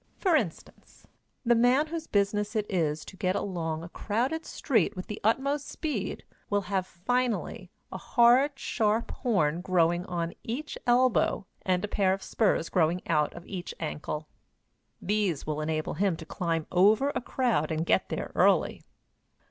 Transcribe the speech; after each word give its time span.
For 0.17 0.35
instance, 0.35 1.05
the 1.45 1.53
man 1.53 1.85
whose 1.85 2.07
business 2.07 2.55
it 2.55 2.65
is 2.71 3.05
to 3.05 3.15
get 3.15 3.35
along 3.35 3.83
a 3.83 3.89
crowded 3.89 4.47
street 4.47 4.95
with 4.95 5.05
the 5.05 5.21
utmost 5.23 5.67
speed 5.67 6.23
will 6.49 6.61
have, 6.61 6.87
finally, 6.87 7.69
a 7.91 7.99
hard, 7.99 8.53
sharp 8.57 9.11
horn 9.11 9.61
growing 9.61 10.07
on 10.07 10.33
each 10.43 10.75
elbow, 10.87 11.45
and 11.61 11.85
a 11.85 11.87
pair 11.87 12.13
of 12.13 12.23
spurs 12.23 12.67
growing 12.69 13.03
out 13.07 13.31
of 13.35 13.45
each 13.45 13.75
ankle. 13.79 14.27
These 14.99 15.45
will 15.45 15.61
enable 15.61 15.93
him 15.93 16.15
to 16.17 16.25
climb 16.25 16.65
over 16.71 17.11
a 17.13 17.21
crowd 17.21 17.69
and 17.71 17.85
get 17.85 18.09
there 18.09 18.31
early. 18.33 18.81